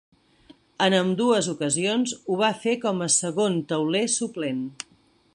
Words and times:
En 0.85 0.93
ambdues 0.99 1.49
ocasions 1.51 2.13
ho 2.31 2.37
va 2.39 2.49
fer 2.63 2.73
com 2.85 3.05
a 3.07 3.11
segon 3.17 3.59
tauler 3.73 4.05
suplent. 4.15 4.65